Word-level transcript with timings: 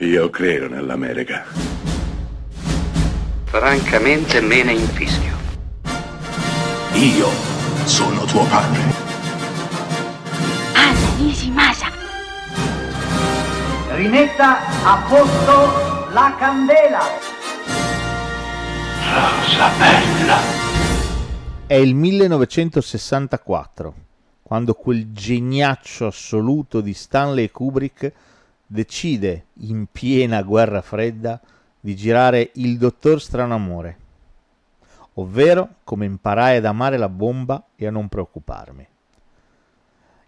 Io 0.00 0.28
credo 0.28 0.68
nell'America. 0.68 1.46
Francamente 3.44 4.42
me 4.42 4.62
ne 4.62 4.72
infischio. 4.72 5.34
Io 6.92 7.30
sono 7.86 8.26
tuo 8.26 8.44
padre. 8.44 8.82
Anna 10.74 11.16
Nishimasa. 11.16 11.86
Rimetta 13.94 14.58
a 14.84 15.02
posto 15.08 16.10
la 16.12 16.34
candela. 16.38 17.00
Rosa 19.14 19.70
bella. 19.78 20.38
È 21.66 21.74
il 21.74 21.94
1964, 21.94 23.94
quando 24.42 24.74
quel 24.74 25.10
geniaccio 25.12 26.06
assoluto 26.06 26.82
di 26.82 26.92
Stanley 26.92 27.50
Kubrick 27.50 28.12
decide, 28.66 29.46
in 29.60 29.86
piena 29.90 30.42
guerra 30.42 30.82
fredda, 30.82 31.40
di 31.80 31.94
girare 31.94 32.50
Il 32.54 32.78
Dottor 32.78 33.20
Stranamore, 33.20 33.98
ovvero 35.14 35.76
come 35.84 36.04
imparai 36.04 36.56
ad 36.56 36.64
amare 36.64 36.96
la 36.96 37.08
bomba 37.08 37.64
e 37.76 37.86
a 37.86 37.90
non 37.90 38.08
preoccuparmi. 38.08 38.88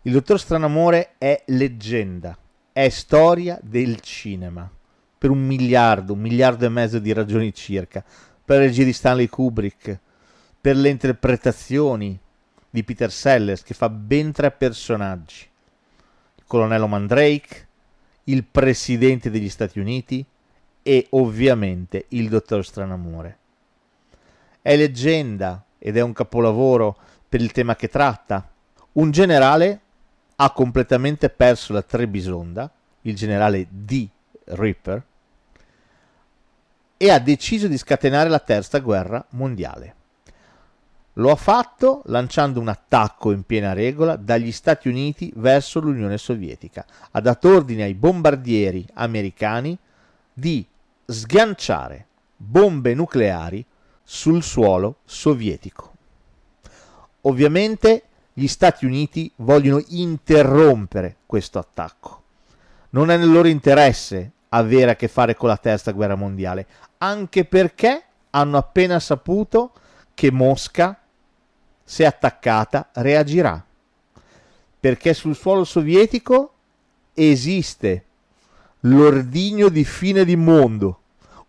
Il 0.02 0.12
Dottor 0.12 0.38
Stranamore 0.38 1.14
è 1.18 1.42
leggenda, 1.48 2.38
è 2.72 2.88
storia 2.88 3.58
del 3.60 4.00
cinema, 4.00 4.70
per 5.18 5.30
un 5.30 5.44
miliardo, 5.44 6.12
un 6.12 6.20
miliardo 6.20 6.64
e 6.64 6.68
mezzo 6.68 7.00
di 7.00 7.12
ragioni 7.12 7.52
circa, 7.52 8.04
per 8.44 8.60
le 8.60 8.66
regie 8.66 8.84
di 8.84 8.92
Stanley 8.92 9.26
Kubrick, 9.26 9.98
per 10.60 10.76
le 10.76 10.88
interpretazioni 10.88 12.18
di 12.70 12.84
Peter 12.84 13.10
Sellers 13.10 13.62
che 13.62 13.74
fa 13.74 13.88
ben 13.88 14.30
tre 14.32 14.52
personaggi. 14.52 15.46
Il 16.36 16.44
colonnello 16.46 16.86
Mandrake, 16.86 17.67
il 18.28 18.44
presidente 18.44 19.30
degli 19.30 19.48
Stati 19.48 19.78
Uniti 19.78 20.24
e 20.82 21.06
ovviamente 21.10 22.06
il 22.08 22.28
dottor 22.28 22.64
Stranamore. 22.64 23.38
È 24.60 24.76
leggenda 24.76 25.64
ed 25.78 25.96
è 25.96 26.00
un 26.00 26.12
capolavoro 26.12 26.96
per 27.28 27.40
il 27.40 27.52
tema 27.52 27.76
che 27.76 27.88
tratta. 27.88 28.50
Un 28.92 29.10
generale 29.10 29.80
ha 30.36 30.50
completamente 30.50 31.30
perso 31.30 31.72
la 31.72 31.82
Trebisonda, 31.82 32.70
il 33.02 33.14
generale 33.14 33.66
D. 33.70 34.08
Ripper, 34.44 35.04
e 36.96 37.10
ha 37.10 37.18
deciso 37.18 37.68
di 37.68 37.78
scatenare 37.78 38.28
la 38.28 38.38
terza 38.40 38.78
guerra 38.78 39.24
mondiale. 39.30 39.94
Lo 41.18 41.32
ha 41.32 41.36
fatto 41.36 42.02
lanciando 42.06 42.60
un 42.60 42.68
attacco 42.68 43.32
in 43.32 43.42
piena 43.42 43.72
regola 43.72 44.14
dagli 44.14 44.52
Stati 44.52 44.88
Uniti 44.88 45.32
verso 45.34 45.80
l'Unione 45.80 46.16
Sovietica. 46.16 46.86
Ha 47.10 47.20
dato 47.20 47.52
ordine 47.52 47.82
ai 47.82 47.94
bombardieri 47.94 48.86
americani 48.94 49.76
di 50.32 50.64
sganciare 51.04 52.06
bombe 52.36 52.94
nucleari 52.94 53.64
sul 54.04 54.44
suolo 54.44 54.98
sovietico. 55.04 55.92
Ovviamente 57.22 58.04
gli 58.32 58.46
Stati 58.46 58.86
Uniti 58.86 59.30
vogliono 59.36 59.82
interrompere 59.88 61.16
questo 61.26 61.58
attacco. 61.58 62.22
Non 62.90 63.10
è 63.10 63.16
nel 63.16 63.32
loro 63.32 63.48
interesse 63.48 64.30
avere 64.50 64.92
a 64.92 64.96
che 64.96 65.08
fare 65.08 65.34
con 65.34 65.48
la 65.48 65.56
terza 65.56 65.90
guerra 65.90 66.14
mondiale, 66.14 66.66
anche 66.98 67.44
perché 67.44 68.04
hanno 68.30 68.56
appena 68.56 69.00
saputo 69.00 69.72
che 70.14 70.30
Mosca, 70.30 70.96
se 71.88 72.04
attaccata, 72.04 72.90
reagirà. 72.96 73.64
Perché 74.78 75.14
sul 75.14 75.34
suolo 75.34 75.64
sovietico 75.64 76.52
esiste 77.14 78.04
l'ordigno 78.80 79.70
di 79.70 79.84
fine 79.84 80.26
di 80.26 80.36
mondo, 80.36 81.00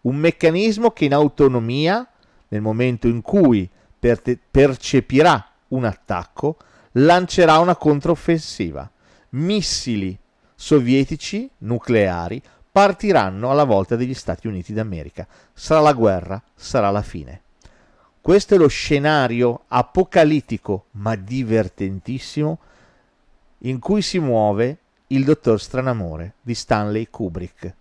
un 0.04 0.16
meccanismo 0.16 0.92
che 0.92 1.04
in 1.04 1.14
autonomia, 1.14 2.08
nel 2.48 2.62
momento 2.62 3.10
in 3.10 3.22
cui 3.22 3.70
percepirà 4.00 5.46
un 5.68 5.84
attacco, 5.84 6.56
lancerà 6.94 7.60
una 7.60 7.76
controffensiva. 7.76 8.90
Missili 9.32 10.18
sovietici 10.56 11.50
nucleari 11.60 12.42
partiranno 12.72 13.52
alla 13.52 13.66
volta 13.66 13.98
degli 13.98 14.14
Stati 14.14 14.48
Uniti 14.48 14.72
d'America. 14.72 15.28
Sarà 15.52 15.82
la 15.82 15.94
guerra, 15.94 16.42
sarà 16.56 16.90
la 16.92 17.02
fine. 17.02 17.42
Questo 18.22 18.56
è 18.56 18.58
lo 18.58 18.68
scenario 18.68 19.64
apocalittico 19.68 20.88
ma 20.92 21.16
divertentissimo 21.16 22.60
in 23.60 23.80
cui 23.80 24.02
si 24.02 24.20
muove 24.20 24.78
il 25.08 25.24
dottor 25.24 25.60
Stranamore 25.60 26.36
di 26.42 26.54
Stanley 26.54 27.08
Kubrick. 27.10 27.74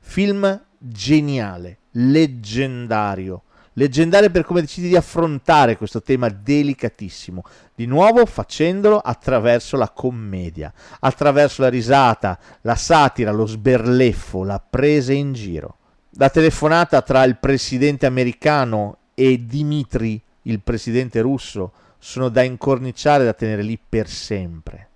Film 0.00 0.64
geniale, 0.78 1.78
leggendario, 1.92 3.42
leggendario 3.74 4.30
per 4.30 4.44
come 4.44 4.60
decidi 4.60 4.88
di 4.88 4.96
affrontare 4.96 5.76
questo 5.76 6.02
tema 6.02 6.28
delicatissimo, 6.28 7.42
di 7.74 7.86
nuovo 7.86 8.26
facendolo 8.26 8.98
attraverso 8.98 9.76
la 9.76 9.90
commedia, 9.90 10.72
attraverso 11.00 11.62
la 11.62 11.68
risata, 11.68 12.38
la 12.62 12.74
satira, 12.74 13.30
lo 13.30 13.46
sberleffo, 13.46 14.42
la 14.42 14.60
presa 14.60 15.12
in 15.12 15.32
giro. 15.32 15.76
La 16.18 16.30
telefonata 16.30 17.02
tra 17.02 17.24
il 17.24 17.36
presidente 17.36 18.06
americano 18.06 18.98
e 19.16 19.44
Dimitri, 19.44 20.22
il 20.42 20.60
presidente 20.60 21.20
russo, 21.20 21.72
sono 21.98 22.28
da 22.28 22.42
incorniciare 22.42 23.24
e 23.24 23.26
da 23.26 23.32
tenere 23.32 23.62
lì 23.62 23.76
per 23.76 24.08
sempre 24.08 24.90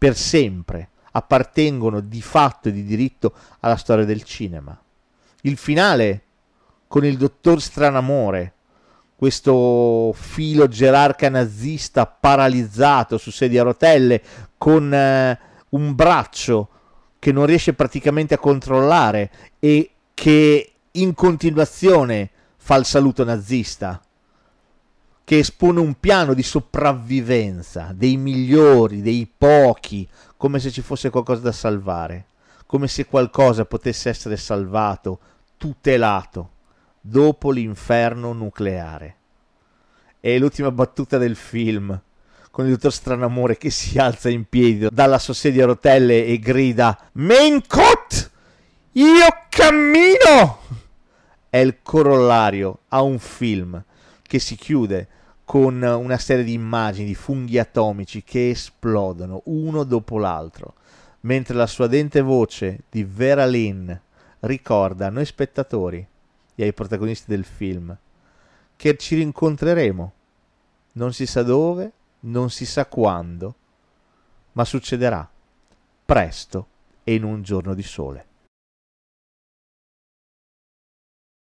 per 0.00 0.16
sempre 0.16 0.88
appartengono 1.12 2.00
di 2.00 2.22
fatto 2.22 2.68
e 2.68 2.72
di 2.72 2.84
diritto 2.84 3.34
alla 3.60 3.76
storia 3.76 4.06
del 4.06 4.22
cinema. 4.22 4.74
Il 5.42 5.58
finale 5.58 6.22
con 6.88 7.04
il 7.04 7.18
dottor 7.18 7.60
Stranamore, 7.60 8.54
questo 9.14 10.14
filo 10.14 10.68
gerarca 10.68 11.28
nazista 11.28 12.06
paralizzato 12.06 13.18
su 13.18 13.30
sedia 13.30 13.60
a 13.60 13.64
rotelle 13.64 14.22
con 14.56 14.90
eh, 14.90 15.38
un 15.68 15.94
braccio 15.94 16.68
che 17.18 17.30
non 17.30 17.44
riesce 17.44 17.74
praticamente 17.74 18.32
a 18.32 18.38
controllare 18.38 19.30
e 19.58 19.90
che 20.14 20.72
in 20.92 21.12
continuazione 21.12 22.30
fa 22.70 22.76
il 22.76 22.84
saluto 22.84 23.24
nazista 23.24 24.00
che 25.24 25.38
espone 25.38 25.80
un 25.80 25.98
piano 25.98 26.34
di 26.34 26.44
sopravvivenza 26.44 27.92
dei 27.92 28.16
migliori, 28.16 29.02
dei 29.02 29.28
pochi, 29.36 30.08
come 30.36 30.60
se 30.60 30.70
ci 30.70 30.80
fosse 30.80 31.10
qualcosa 31.10 31.40
da 31.40 31.50
salvare, 31.50 32.26
come 32.66 32.86
se 32.86 33.06
qualcosa 33.06 33.64
potesse 33.64 34.08
essere 34.08 34.36
salvato, 34.36 35.18
tutelato, 35.56 36.50
dopo 37.00 37.50
l'inferno 37.50 38.32
nucleare. 38.32 39.16
È 40.20 40.38
l'ultima 40.38 40.70
battuta 40.70 41.18
del 41.18 41.34
film, 41.34 42.00
con 42.52 42.66
il 42.66 42.70
dottor 42.70 42.92
Stranamore 42.92 43.56
che 43.58 43.70
si 43.70 43.98
alza 43.98 44.28
in 44.28 44.48
piedi 44.48 44.86
dalla 44.92 45.18
sua 45.18 45.34
sedia 45.34 45.64
a 45.64 45.66
rotelle 45.66 46.24
e 46.24 46.38
grida 46.38 46.96
Maincot! 47.14 48.30
Io 48.92 49.26
cammino! 49.48 50.09
È 51.50 51.56
il 51.56 51.82
corollario 51.82 52.82
a 52.90 53.02
un 53.02 53.18
film 53.18 53.82
che 54.22 54.38
si 54.38 54.54
chiude 54.54 55.08
con 55.44 55.82
una 55.82 56.16
serie 56.16 56.44
di 56.44 56.52
immagini 56.52 57.08
di 57.08 57.16
funghi 57.16 57.58
atomici 57.58 58.22
che 58.22 58.50
esplodono 58.50 59.42
uno 59.46 59.82
dopo 59.82 60.16
l'altro, 60.18 60.74
mentre 61.22 61.56
la 61.56 61.66
sua 61.66 61.88
dente 61.88 62.20
voce 62.20 62.82
di 62.88 63.02
Vera 63.02 63.46
Lynn 63.46 63.90
ricorda 64.40 65.08
a 65.08 65.10
noi 65.10 65.24
spettatori 65.24 66.06
e 66.54 66.62
ai 66.62 66.72
protagonisti 66.72 67.28
del 67.28 67.44
film 67.44 67.96
che 68.76 68.96
ci 68.96 69.16
rincontreremo, 69.16 70.12
non 70.92 71.12
si 71.12 71.26
sa 71.26 71.42
dove, 71.42 71.90
non 72.20 72.48
si 72.50 72.64
sa 72.64 72.86
quando, 72.86 73.54
ma 74.52 74.64
succederà 74.64 75.28
presto 76.04 76.66
e 77.02 77.14
in 77.14 77.24
un 77.24 77.42
giorno 77.42 77.74
di 77.74 77.82
sole. 77.82 78.29